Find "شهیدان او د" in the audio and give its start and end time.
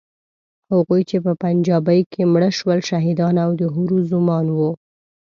2.89-3.61